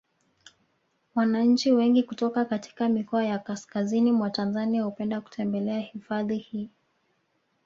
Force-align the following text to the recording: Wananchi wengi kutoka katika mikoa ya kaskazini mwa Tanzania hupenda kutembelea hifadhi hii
Wananchi 1.15 1.71
wengi 1.71 2.03
kutoka 2.03 2.45
katika 2.45 2.89
mikoa 2.89 3.23
ya 3.25 3.39
kaskazini 3.39 4.11
mwa 4.11 4.29
Tanzania 4.29 4.83
hupenda 4.83 5.21
kutembelea 5.21 5.79
hifadhi 5.79 6.37
hii 6.37 6.69